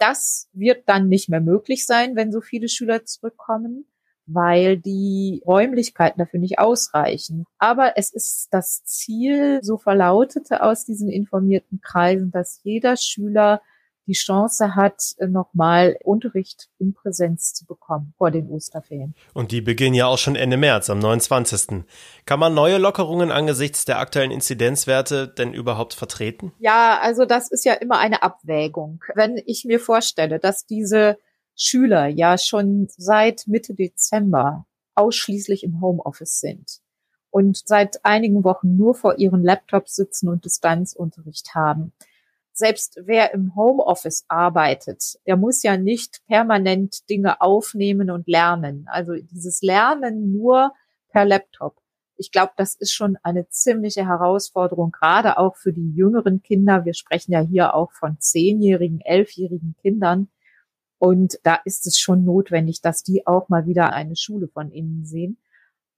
Das 0.00 0.48
wird 0.52 0.82
dann 0.88 1.08
nicht 1.08 1.28
mehr 1.28 1.40
möglich 1.40 1.86
sein, 1.86 2.16
wenn 2.16 2.32
so 2.32 2.40
viele 2.40 2.68
Schüler 2.68 3.04
zurückkommen 3.04 3.86
weil 4.28 4.76
die 4.76 5.42
Räumlichkeiten 5.46 6.18
dafür 6.18 6.38
nicht 6.38 6.58
ausreichen. 6.58 7.46
Aber 7.58 7.94
es 7.96 8.12
ist 8.12 8.48
das 8.50 8.84
Ziel, 8.84 9.60
so 9.62 9.78
verlautete 9.78 10.62
aus 10.62 10.84
diesen 10.84 11.08
informierten 11.08 11.80
Kreisen, 11.80 12.30
dass 12.30 12.60
jeder 12.62 12.96
Schüler 12.96 13.62
die 14.08 14.14
Chance 14.14 14.74
hat, 14.74 15.14
nochmal 15.20 15.96
Unterricht 16.02 16.68
in 16.78 16.94
Präsenz 16.94 17.52
zu 17.52 17.66
bekommen 17.66 18.14
vor 18.16 18.30
den 18.30 18.48
Osterferien. 18.48 19.14
Und 19.34 19.52
die 19.52 19.60
beginnen 19.60 19.94
ja 19.94 20.06
auch 20.06 20.16
schon 20.16 20.34
Ende 20.34 20.56
März, 20.56 20.88
am 20.88 20.98
29. 20.98 21.84
Kann 22.24 22.40
man 22.40 22.54
neue 22.54 22.78
Lockerungen 22.78 23.30
angesichts 23.30 23.84
der 23.84 23.98
aktuellen 23.98 24.30
Inzidenzwerte 24.30 25.28
denn 25.28 25.52
überhaupt 25.52 25.92
vertreten? 25.92 26.52
Ja, 26.58 26.98
also 27.00 27.26
das 27.26 27.50
ist 27.50 27.66
ja 27.66 27.74
immer 27.74 27.98
eine 27.98 28.22
Abwägung. 28.22 29.04
Wenn 29.14 29.40
ich 29.44 29.66
mir 29.66 29.78
vorstelle, 29.78 30.38
dass 30.38 30.64
diese 30.64 31.18
Schüler 31.58 32.06
ja 32.06 32.38
schon 32.38 32.86
seit 32.96 33.48
Mitte 33.48 33.74
Dezember 33.74 34.66
ausschließlich 34.94 35.64
im 35.64 35.80
Homeoffice 35.80 36.40
sind 36.40 36.80
und 37.30 37.60
seit 37.66 38.04
einigen 38.04 38.44
Wochen 38.44 38.76
nur 38.76 38.94
vor 38.94 39.18
ihren 39.18 39.42
Laptops 39.42 39.96
sitzen 39.96 40.28
und 40.28 40.44
Distanzunterricht 40.44 41.54
haben. 41.54 41.92
Selbst 42.52 43.00
wer 43.04 43.34
im 43.34 43.54
Homeoffice 43.54 44.24
arbeitet, 44.28 45.18
der 45.26 45.36
muss 45.36 45.62
ja 45.62 45.76
nicht 45.76 46.24
permanent 46.26 47.08
Dinge 47.10 47.40
aufnehmen 47.40 48.10
und 48.10 48.26
lernen. 48.26 48.86
Also 48.88 49.14
dieses 49.14 49.60
Lernen 49.62 50.32
nur 50.32 50.72
per 51.10 51.24
Laptop. 51.24 51.76
Ich 52.16 52.32
glaube, 52.32 52.52
das 52.56 52.74
ist 52.74 52.92
schon 52.92 53.16
eine 53.22 53.48
ziemliche 53.48 54.06
Herausforderung, 54.06 54.90
gerade 54.90 55.38
auch 55.38 55.56
für 55.56 55.72
die 55.72 55.92
jüngeren 55.92 56.42
Kinder. 56.42 56.84
Wir 56.84 56.94
sprechen 56.94 57.32
ja 57.32 57.40
hier 57.40 57.74
auch 57.74 57.92
von 57.92 58.16
zehnjährigen, 58.18 59.00
elfjährigen 59.00 59.76
Kindern. 59.80 60.28
Und 60.98 61.38
da 61.44 61.60
ist 61.64 61.86
es 61.86 61.98
schon 61.98 62.24
notwendig, 62.24 62.80
dass 62.82 63.02
die 63.02 63.26
auch 63.26 63.48
mal 63.48 63.66
wieder 63.66 63.92
eine 63.92 64.16
Schule 64.16 64.48
von 64.48 64.70
innen 64.70 65.04
sehen. 65.04 65.38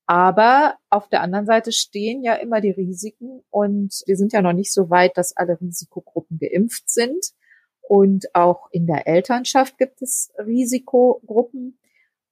Aber 0.07 0.75
auf 0.89 1.09
der 1.09 1.23
anderen 1.23 1.47
Seite 1.47 1.71
stehen 1.71 2.25
ja 2.25 2.35
immer 2.35 2.61
die 2.61 2.73
Risiken 2.73 3.43
und 3.49 4.03
wir 4.07 4.17
sind 4.17 4.33
ja 4.33 4.43
noch 4.43 4.53
nicht 4.53 4.73
so 4.73 4.91
weit, 4.91 5.17
dass 5.17 5.37
alle 5.37 5.61
Risikogruppen 5.61 6.39
geimpft 6.39 6.91
sind. 6.91 7.33
Und 7.81 8.35
auch 8.35 8.69
in 8.73 8.87
der 8.87 9.07
Elternschaft 9.07 9.79
gibt 9.79 10.03
es 10.03 10.33
Risikogruppen. 10.39 11.79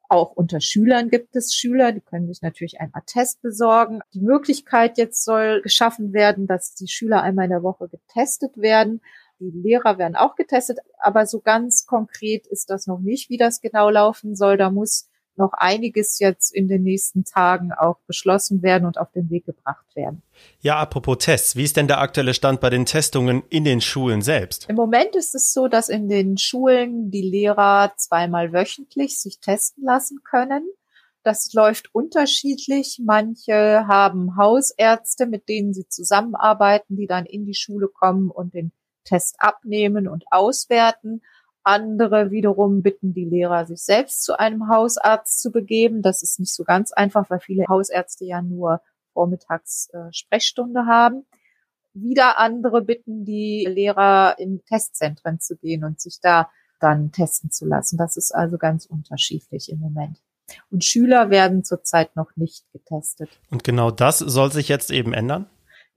Auch 0.09 0.33
unter 0.33 0.61
Schülern 0.61 1.09
gibt 1.11 1.37
es 1.37 1.55
Schüler, 1.55 1.93
die 1.93 2.01
können 2.01 2.27
sich 2.27 2.43
natürlich 2.43 2.81
ein 2.81 2.91
Attest 2.95 3.43
besorgen. 3.43 4.01
Die 4.15 4.23
Möglichkeit 4.23 4.99
jetzt 4.99 5.25
soll 5.25 5.61
geschaffen 5.63 6.13
werden, 6.13 6.47
dass 6.47 6.75
die 6.75 6.89
Schüler 6.89 7.23
einmal 7.23 7.45
in 7.45 7.51
der 7.51 7.63
Woche 7.63 7.89
getestet 7.89 8.57
werden. 8.57 9.03
Die 9.41 9.51
Lehrer 9.51 9.99
werden 9.99 10.17
auch 10.17 10.35
getestet, 10.35 10.79
aber 10.99 11.27
so 11.27 11.41
ganz 11.41 11.87
konkret 11.87 12.47
ist 12.47 12.71
das 12.71 12.87
noch 12.87 12.99
nicht, 12.99 13.31
wie 13.31 13.37
das 13.37 13.61
genau 13.61 13.89
laufen 13.89 14.35
soll. 14.35 14.57
Da 14.57 14.71
muss 14.71 15.09
noch 15.39 15.53
einiges 15.53 16.19
jetzt 16.19 16.55
in 16.55 16.69
den 16.69 16.83
nächsten 16.83 17.25
Tagen 17.25 17.73
auch 17.73 17.99
beschlossen 18.07 18.63
werden 18.63 18.85
und 18.85 18.99
auf 18.99 19.11
den 19.13 19.31
Weg 19.31 19.47
gebracht 19.47 19.87
werden. 19.95 20.23
Ja, 20.61 20.77
apropos 20.79 21.19
Tests, 21.19 21.57
wie 21.57 21.63
ist 21.63 21.77
denn 21.77 21.87
der 21.87 22.01
aktuelle 22.01 22.35
Stand 22.35 22.61
bei 22.61 22.71
den 22.71 22.85
Testungen 22.85 23.43
in 23.49 23.65
den 23.65 23.81
Schulen 23.81 24.21
selbst? 24.21 24.69
Im 24.69 24.77
Moment 24.77 25.15
ist 25.15 25.35
es 25.35 25.53
so, 25.53 25.69
dass 25.69 25.89
in 25.89 26.09
den 26.09 26.37
Schulen 26.37 27.11
die 27.11 27.23
Lehrer 27.23 27.93
zweimal 27.97 28.53
wöchentlich 28.53 29.19
sich 29.19 29.39
testen 29.39 29.85
lassen 29.85 30.21
können. 30.25 30.69
Das 31.23 31.53
läuft 31.53 31.95
unterschiedlich. 31.95 33.01
Manche 33.05 33.87
haben 33.87 34.37
Hausärzte, 34.37 35.27
mit 35.27 35.49
denen 35.49 35.75
sie 35.75 35.87
zusammenarbeiten, 35.89 36.97
die 36.97 37.07
dann 37.07 37.27
in 37.27 37.45
die 37.45 37.55
Schule 37.55 37.89
kommen 37.89 38.31
und 38.31 38.55
den 38.55 38.73
Test 39.09 39.37
abnehmen 39.39 40.09
und 40.09 40.25
auswerten. 40.31 41.23
Andere 41.63 42.31
wiederum 42.31 42.83
bitten 42.83 43.13
die 43.13 43.25
Lehrer, 43.25 43.67
sich 43.67 43.83
selbst 43.83 44.23
zu 44.23 44.39
einem 44.39 44.69
Hausarzt 44.69 45.41
zu 45.41 45.51
begeben. 45.51 46.03
Das 46.03 46.23
ist 46.23 46.39
nicht 46.41 46.55
so 46.55 46.65
ganz 46.65 46.93
einfach, 46.93 47.29
weil 47.31 47.41
viele 47.41 47.65
Hausärzte 47.69 48.25
ja 48.25 48.43
nur 48.43 48.81
vormittags 49.13 49.89
äh, 49.93 50.13
Sprechstunde 50.13 50.87
haben. 50.87 51.27
Wieder 51.93 52.39
andere 52.39 52.83
bitten 52.83 53.25
die 53.25 53.67
Lehrer, 53.69 54.37
in 54.39 54.63
Testzentren 54.65 55.41
zu 55.41 55.57
gehen 55.57 55.85
und 55.85 56.01
sich 56.01 56.21
da 56.23 56.49
dann 56.81 57.11
testen 57.11 57.51
zu 57.51 57.67
lassen. 57.67 57.97
Das 57.99 58.17
ist 58.17 58.33
also 58.33 58.57
ganz 58.57 58.87
unterschiedlich 58.87 59.71
im 59.71 59.81
Moment. 59.81 60.19
Und 60.71 60.85
Schüler 60.85 61.31
werden 61.31 61.65
zurzeit 61.65 62.15
noch 62.17 62.37
nicht 62.37 62.65
getestet. 62.73 63.29
Und 63.51 63.65
genau 63.65 63.91
das 63.91 64.19
soll 64.19 64.53
sich 64.53 64.69
jetzt 64.69 64.91
eben 64.91 65.13
ändern? 65.13 65.47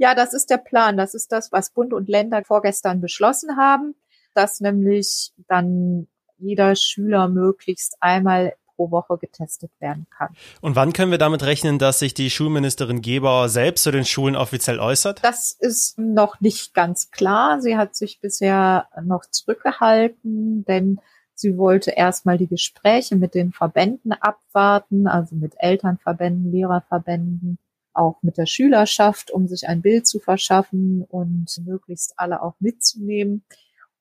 Ja, 0.01 0.15
das 0.15 0.33
ist 0.33 0.49
der 0.49 0.57
Plan. 0.57 0.97
Das 0.97 1.13
ist 1.13 1.31
das, 1.31 1.51
was 1.51 1.69
Bund 1.69 1.93
und 1.93 2.09
Länder 2.09 2.43
vorgestern 2.43 3.01
beschlossen 3.01 3.55
haben 3.57 3.95
dass 4.33 4.61
nämlich 4.61 5.31
dann 5.47 6.07
jeder 6.37 6.75
Schüler 6.75 7.27
möglichst 7.27 7.97
einmal 7.99 8.55
pro 8.75 8.89
Woche 8.89 9.17
getestet 9.17 9.71
werden 9.79 10.07
kann. 10.09 10.29
Und 10.61 10.75
wann 10.75 10.93
können 10.93 11.11
wir 11.11 11.17
damit 11.17 11.43
rechnen, 11.43 11.77
dass 11.77 11.99
sich 11.99 12.13
die 12.13 12.29
Schulministerin 12.29 13.01
Gebauer 13.01 13.49
selbst 13.49 13.83
zu 13.83 13.91
den 13.91 14.05
Schulen 14.05 14.35
offiziell 14.35 14.79
äußert? 14.79 15.23
Das 15.23 15.51
ist 15.51 15.99
noch 15.99 16.41
nicht 16.41 16.73
ganz 16.73 17.11
klar. 17.11 17.61
Sie 17.61 17.77
hat 17.77 17.95
sich 17.95 18.19
bisher 18.21 18.87
noch 19.03 19.25
zurückgehalten, 19.29 20.65
denn 20.65 20.99
sie 21.35 21.57
wollte 21.57 21.91
erstmal 21.91 22.37
die 22.37 22.47
Gespräche 22.47 23.15
mit 23.15 23.35
den 23.35 23.51
Verbänden 23.51 24.13
abwarten, 24.13 25.07
also 25.07 25.35
mit 25.35 25.53
Elternverbänden, 25.57 26.51
Lehrerverbänden, 26.51 27.59
auch 28.01 28.21
mit 28.23 28.37
der 28.37 28.45
Schülerschaft, 28.45 29.31
um 29.31 29.47
sich 29.47 29.67
ein 29.67 29.81
Bild 29.81 30.07
zu 30.07 30.19
verschaffen 30.19 31.05
und 31.07 31.47
möglichst 31.65 32.13
alle 32.17 32.41
auch 32.41 32.55
mitzunehmen. 32.59 33.43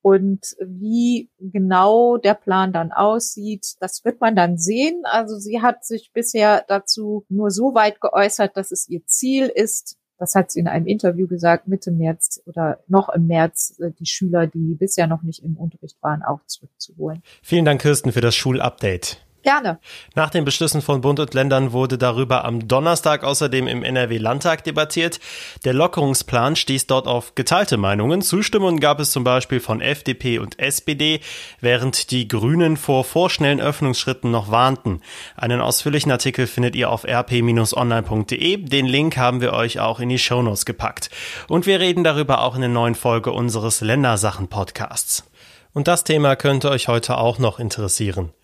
Und 0.02 0.56
wie 0.60 1.28
genau 1.38 2.16
der 2.16 2.34
Plan 2.34 2.72
dann 2.72 2.90
aussieht, 2.90 3.74
das 3.80 4.02
wird 4.04 4.20
man 4.20 4.34
dann 4.34 4.56
sehen. 4.56 5.02
Also 5.04 5.38
sie 5.38 5.60
hat 5.60 5.84
sich 5.84 6.10
bisher 6.14 6.64
dazu 6.68 7.26
nur 7.28 7.50
so 7.50 7.74
weit 7.74 8.00
geäußert, 8.00 8.56
dass 8.56 8.70
es 8.70 8.88
ihr 8.88 9.04
Ziel 9.06 9.46
ist, 9.46 9.98
das 10.20 10.34
hat 10.34 10.50
sie 10.50 10.60
in 10.60 10.68
einem 10.68 10.86
Interview 10.86 11.26
gesagt, 11.26 11.66
Mitte 11.66 11.90
März 11.90 12.42
oder 12.44 12.80
noch 12.88 13.08
im 13.08 13.26
März 13.26 13.80
äh, 13.80 13.90
die 13.98 14.04
Schüler, 14.04 14.46
die 14.46 14.74
bisher 14.74 15.06
noch 15.06 15.22
nicht 15.22 15.42
im 15.42 15.56
Unterricht 15.56 15.96
waren, 16.02 16.22
auch 16.22 16.40
zurückzuholen. 16.46 17.22
Vielen 17.42 17.64
Dank, 17.64 17.80
Kirsten, 17.80 18.12
für 18.12 18.20
das 18.20 18.34
Schulupdate. 18.34 19.16
Gerne. 19.42 19.78
Nach 20.14 20.28
den 20.28 20.44
Beschlüssen 20.44 20.82
von 20.82 21.00
Bund 21.00 21.18
und 21.18 21.32
Ländern 21.32 21.72
wurde 21.72 21.96
darüber 21.96 22.44
am 22.44 22.68
Donnerstag 22.68 23.24
außerdem 23.24 23.66
im 23.68 23.82
NRW-Landtag 23.82 24.64
debattiert. 24.64 25.18
Der 25.64 25.72
Lockerungsplan 25.72 26.56
stieß 26.56 26.86
dort 26.86 27.06
auf 27.06 27.34
geteilte 27.34 27.78
Meinungen. 27.78 28.20
Zustimmungen 28.20 28.80
gab 28.80 29.00
es 29.00 29.12
zum 29.12 29.24
Beispiel 29.24 29.60
von 29.60 29.80
FDP 29.80 30.38
und 30.38 30.58
SPD, 30.58 31.20
während 31.60 32.10
die 32.10 32.28
Grünen 32.28 32.76
vor 32.76 33.02
vorschnellen 33.02 33.60
Öffnungsschritten 33.60 34.30
noch 34.30 34.50
warnten. 34.50 35.00
Einen 35.36 35.62
ausführlichen 35.62 36.12
Artikel 36.12 36.46
findet 36.46 36.76
ihr 36.76 36.90
auf 36.90 37.04
rp-online.de. 37.04 38.58
Den 38.58 38.86
Link 38.86 39.16
haben 39.16 39.40
wir 39.40 39.54
euch 39.54 39.80
auch 39.80 40.00
in 40.00 40.10
die 40.10 40.18
Shownotes 40.18 40.66
gepackt. 40.66 41.08
Und 41.48 41.66
wir 41.66 41.80
reden 41.80 42.04
darüber 42.04 42.42
auch 42.42 42.54
in 42.54 42.60
der 42.60 42.68
neuen 42.68 42.94
Folge 42.94 43.32
unseres 43.32 43.80
Ländersachen-Podcasts. 43.80 45.24
Und 45.72 45.88
das 45.88 46.04
Thema 46.04 46.36
könnte 46.36 46.68
euch 46.68 46.88
heute 46.88 47.16
auch 47.16 47.38
noch 47.38 47.58
interessieren. 47.58 48.34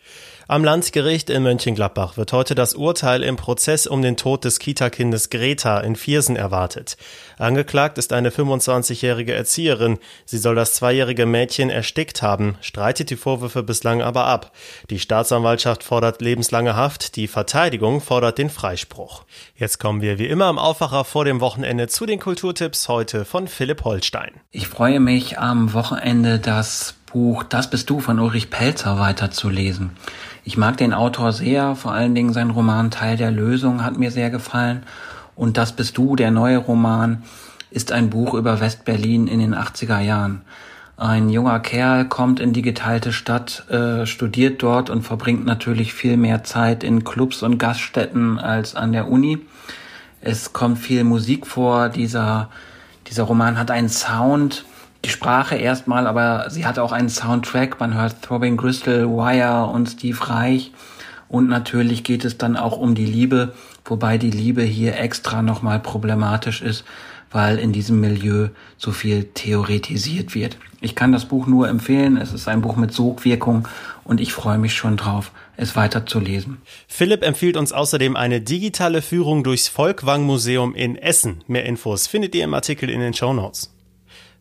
Am 0.48 0.62
Landgericht 0.62 1.28
in 1.28 1.42
Mönchengladbach 1.42 2.16
wird 2.16 2.32
heute 2.32 2.54
das 2.54 2.74
Urteil 2.74 3.24
im 3.24 3.34
Prozess 3.34 3.88
um 3.88 4.00
den 4.00 4.16
Tod 4.16 4.44
des 4.44 4.60
Kita-Kindes 4.60 5.28
Greta 5.28 5.80
in 5.80 5.96
Viersen 5.96 6.36
erwartet. 6.36 6.96
Angeklagt 7.36 7.98
ist 7.98 8.12
eine 8.12 8.30
25-jährige 8.30 9.34
Erzieherin. 9.34 9.98
Sie 10.24 10.38
soll 10.38 10.54
das 10.54 10.74
zweijährige 10.74 11.26
Mädchen 11.26 11.68
erstickt 11.68 12.22
haben, 12.22 12.54
streitet 12.60 13.10
die 13.10 13.16
Vorwürfe 13.16 13.64
bislang 13.64 14.02
aber 14.02 14.26
ab. 14.26 14.52
Die 14.88 15.00
Staatsanwaltschaft 15.00 15.82
fordert 15.82 16.22
lebenslange 16.22 16.76
Haft, 16.76 17.16
die 17.16 17.26
Verteidigung 17.26 18.00
fordert 18.00 18.38
den 18.38 18.48
Freispruch. 18.48 19.24
Jetzt 19.56 19.80
kommen 19.80 20.00
wir 20.00 20.20
wie 20.20 20.28
immer 20.28 20.44
am 20.44 20.60
Aufwacher 20.60 21.04
vor 21.04 21.24
dem 21.24 21.40
Wochenende 21.40 21.88
zu 21.88 22.06
den 22.06 22.20
Kulturtipps 22.20 22.86
heute 22.86 23.24
von 23.24 23.48
Philipp 23.48 23.82
Holstein. 23.82 24.30
Ich 24.52 24.68
freue 24.68 25.00
mich 25.00 25.40
am 25.40 25.72
Wochenende 25.72 26.38
das 26.38 26.94
Buch 27.16 27.44
Das 27.44 27.70
bist 27.70 27.88
du 27.88 28.00
von 28.00 28.20
Ulrich 28.20 28.50
Pelzer 28.50 28.98
weiterzulesen. 28.98 29.96
Ich 30.48 30.56
mag 30.56 30.76
den 30.76 30.94
Autor 30.94 31.32
sehr, 31.32 31.74
vor 31.74 31.90
allen 31.90 32.14
Dingen 32.14 32.32
sein 32.32 32.50
Roman 32.50 32.92
Teil 32.92 33.16
der 33.16 33.32
Lösung 33.32 33.82
hat 33.82 33.98
mir 33.98 34.12
sehr 34.12 34.30
gefallen. 34.30 34.84
Und 35.34 35.56
Das 35.56 35.72
bist 35.72 35.98
du, 35.98 36.14
der 36.14 36.30
neue 36.30 36.58
Roman, 36.58 37.24
ist 37.72 37.90
ein 37.90 38.10
Buch 38.10 38.32
über 38.32 38.60
Westberlin 38.60 39.26
in 39.26 39.40
den 39.40 39.56
80er 39.56 39.98
Jahren. 39.98 40.42
Ein 40.96 41.30
junger 41.30 41.58
Kerl 41.58 42.04
kommt 42.04 42.38
in 42.38 42.52
die 42.52 42.62
geteilte 42.62 43.12
Stadt, 43.12 43.68
äh, 43.70 44.06
studiert 44.06 44.62
dort 44.62 44.88
und 44.88 45.02
verbringt 45.02 45.44
natürlich 45.46 45.92
viel 45.92 46.16
mehr 46.16 46.44
Zeit 46.44 46.84
in 46.84 47.02
Clubs 47.02 47.42
und 47.42 47.58
Gaststätten 47.58 48.38
als 48.38 48.76
an 48.76 48.92
der 48.92 49.08
Uni. 49.10 49.40
Es 50.20 50.52
kommt 50.52 50.78
viel 50.78 51.02
Musik 51.02 51.44
vor. 51.48 51.88
Dieser, 51.88 52.50
dieser 53.08 53.24
Roman 53.24 53.58
hat 53.58 53.72
einen 53.72 53.88
Sound, 53.88 54.64
die 55.06 55.12
Sprache 55.12 55.54
erstmal, 55.54 56.08
aber 56.08 56.50
sie 56.50 56.66
hat 56.66 56.80
auch 56.80 56.90
einen 56.90 57.08
Soundtrack. 57.08 57.78
Man 57.78 57.94
hört 57.94 58.22
Throbbing 58.22 58.56
Crystal, 58.56 59.08
Wire 59.08 59.66
und 59.66 59.86
Steve 59.86 60.18
Reich. 60.28 60.72
Und 61.28 61.48
natürlich 61.48 62.02
geht 62.02 62.24
es 62.24 62.38
dann 62.38 62.56
auch 62.56 62.76
um 62.76 62.96
die 62.96 63.06
Liebe, 63.06 63.54
wobei 63.84 64.18
die 64.18 64.30
Liebe 64.30 64.62
hier 64.62 64.98
extra 64.98 65.42
nochmal 65.42 65.78
problematisch 65.78 66.60
ist, 66.60 66.84
weil 67.30 67.58
in 67.58 67.72
diesem 67.72 68.00
Milieu 68.00 68.48
so 68.78 68.90
viel 68.90 69.24
theoretisiert 69.34 70.34
wird. 70.34 70.56
Ich 70.80 70.96
kann 70.96 71.12
das 71.12 71.26
Buch 71.26 71.46
nur 71.46 71.68
empfehlen. 71.68 72.16
Es 72.16 72.32
ist 72.32 72.48
ein 72.48 72.60
Buch 72.60 72.76
mit 72.76 72.92
Sogwirkung 72.92 73.68
und 74.02 74.20
ich 74.20 74.32
freue 74.32 74.58
mich 74.58 74.74
schon 74.74 74.96
drauf, 74.96 75.30
es 75.56 75.76
weiterzulesen. 75.76 76.58
Philipp 76.88 77.22
empfiehlt 77.22 77.56
uns 77.56 77.72
außerdem 77.72 78.16
eine 78.16 78.40
digitale 78.40 79.02
Führung 79.02 79.44
durchs 79.44 79.68
Volkwang 79.68 80.24
Museum 80.24 80.74
in 80.74 80.96
Essen. 80.96 81.44
Mehr 81.46 81.64
Infos 81.64 82.08
findet 82.08 82.34
ihr 82.34 82.42
im 82.42 82.54
Artikel 82.54 82.90
in 82.90 83.00
den 83.00 83.14
Show 83.14 83.32
Notes. 83.32 83.75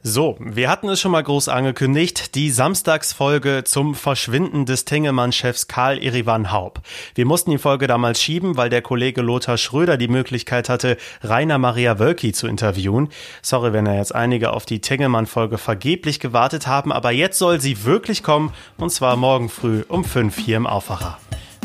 So, 0.08 0.36
wir 0.40 0.70
hatten 0.70 0.88
es 0.88 1.02
schon 1.02 1.14
mal 1.14 1.24
groß 1.24 1.50
angekündigt, 1.50 2.36
die 2.36 2.52
Samstagsfolge 2.52 3.64
zum 3.64 3.96
Verschwinden 3.96 4.68
des 4.68 4.86
Tengelmann-Chefs 4.86 5.68
Karl 5.68 5.98
Erivan 5.98 6.52
Haub. 6.52 6.82
Wir 7.16 7.26
mussten 7.26 7.50
die 7.50 7.58
Folge 7.58 7.88
damals 7.88 8.22
schieben, 8.22 8.56
weil 8.56 8.70
der 8.70 8.84
Kollege 8.84 9.24
Lothar 9.24 9.58
Schröder 9.58 9.98
die 9.98 10.08
Möglichkeit 10.08 10.70
hatte, 10.70 10.98
Rainer 11.24 11.58
Maria 11.58 11.98
Wölki 11.98 12.34
zu 12.34 12.46
interviewen. 12.46 13.10
Sorry, 13.42 13.74
wenn 13.74 13.88
er 13.88 13.98
jetzt 13.98 14.14
einige 14.14 14.54
auf 14.54 14.68
die 14.68 14.80
Tengelmann-Folge 14.80 15.58
vergeblich 15.58 16.20
gewartet 16.20 16.68
haben, 16.68 16.92
aber 16.92 17.10
jetzt 17.10 17.40
soll 17.40 17.60
sie 17.60 17.84
wirklich 17.84 18.22
kommen, 18.22 18.54
und 18.78 18.92
zwar 18.92 19.16
morgen 19.16 19.50
früh 19.50 19.84
um 19.88 20.04
fünf 20.04 20.38
hier 20.38 20.58
im 20.58 20.68
Aufwacher. 20.68 21.18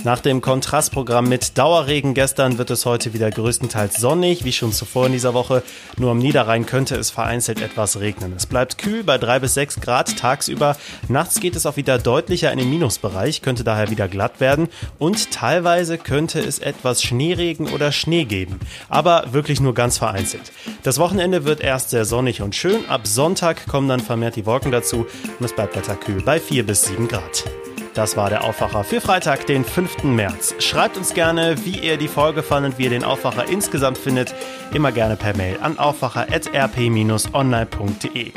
Nach 0.03 0.21
dem 0.21 0.41
Kontrastprogramm 0.41 1.29
mit 1.29 1.59
Dauerregen 1.59 2.15
gestern 2.15 2.57
wird 2.57 2.71
es 2.71 2.87
heute 2.87 3.13
wieder 3.13 3.31
größtenteils 3.31 3.97
sonnig, 3.97 4.45
wie 4.45 4.53
schon 4.53 4.73
zuvor 4.73 5.07
in 5.07 5.13
dieser 5.13 5.35
Woche. 5.35 5.63
Nur 5.99 6.13
am 6.13 6.19
Niederrhein 6.19 6.65
könnte 6.65 6.97
es 6.97 7.11
vereinzelt 7.11 7.61
etwas 7.61 8.01
regnen. 8.01 8.33
Es 8.35 8.47
bleibt 8.47 8.79
kühl 8.79 9.05
bei 9.05 9.19
drei 9.19 9.41
bis 9.41 9.53
sechs 9.53 9.79
Grad 9.79 10.17
tagsüber. 10.17 10.77
Nachts 11.09 11.39
geht 11.41 11.55
es 11.55 11.67
auch 11.67 11.77
wieder 11.77 11.99
deutlicher 11.99 12.51
in 12.51 12.59
den 12.59 12.71
Minusbereich, 12.71 13.43
könnte 13.43 13.63
daher 13.63 13.91
wieder 13.91 14.09
glatt 14.09 14.41
werden. 14.41 14.69
Und 14.99 15.33
teilweise 15.33 15.99
könnte 15.99 16.41
es 16.41 16.61
etwas 16.61 17.03
Schneeregen 17.03 17.69
oder 17.69 17.93
Schnee 17.93 18.25
geben. 18.25 18.59
Aber 18.89 19.27
wirklich 19.33 19.61
nur 19.61 19.75
ganz 19.75 19.99
vereinzelt. 19.99 20.51
Das 20.83 20.99
Wochenende 20.99 21.45
wird 21.45 21.61
erst 21.61 21.91
sehr 21.91 22.07
sonnig 22.07 22.41
und 22.41 22.55
schön. 22.55 22.89
Ab 22.89 23.07
Sonntag 23.07 23.67
kommen 23.67 23.89
dann 23.89 24.01
vermehrt 24.01 24.37
die 24.37 24.47
Wolken 24.47 24.73
dazu 24.73 25.07
und 25.39 25.45
es 25.45 25.53
bleibt 25.53 25.77
weiter 25.77 25.97
kühl 25.97 26.23
bei 26.23 26.41
vier 26.41 26.65
bis 26.65 26.87
sieben 26.87 27.07
Grad. 27.07 27.45
Das 27.95 28.17
war 28.17 28.31
der 28.31 28.45
Aufwacher 28.45 28.85
für 28.85 29.01
Freitag, 29.01 29.47
den 29.47 29.65
5. 29.65 30.05
März. 30.05 30.55
Schreibt 30.61 30.97
uns 30.97 31.13
gerne, 31.13 31.57
wie 31.65 31.79
ihr 31.79 31.97
die 31.97 32.09
Folge 32.09 32.43
fandet, 32.43 32.79
wie 32.79 32.85
ihr 32.85 32.91
den 32.91 33.05
Aufwacher 33.05 33.49
insgesamt 33.49 33.99
findet. 33.99 34.35
Immer 34.73 34.93
gerne 34.93 35.17
per 35.17 35.37
Mail 35.37 35.59
an 35.61 35.79
aufwacher.rp-online.de. 35.79 38.33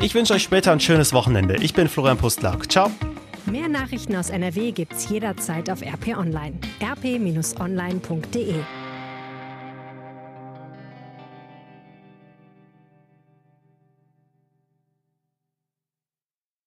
Ich 0.00 0.14
wünsche 0.14 0.34
euch 0.34 0.42
später 0.42 0.72
ein 0.72 0.80
schönes 0.80 1.12
Wochenende. 1.12 1.56
Ich 1.56 1.74
bin 1.74 1.88
Florian 1.88 2.18
Pustlauk. 2.18 2.70
Ciao. 2.70 2.90
Mehr 3.46 3.68
Nachrichten 3.68 4.14
aus 4.14 4.28
NRW 4.28 4.72
gibt's 4.72 5.08
jederzeit 5.08 5.70
auf 5.70 5.80
RP 5.80 6.18
Online. 6.18 6.58
rp-online.de 6.82 8.56